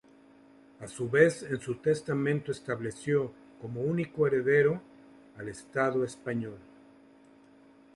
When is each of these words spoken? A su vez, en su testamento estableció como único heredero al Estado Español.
A 0.79 0.87
su 0.87 1.07
vez, 1.11 1.43
en 1.43 1.59
su 1.61 1.75
testamento 1.75 2.51
estableció 2.51 3.31
como 3.61 3.81
único 3.81 4.25
heredero 4.25 4.81
al 5.37 5.47
Estado 5.47 6.03
Español. 6.03 6.57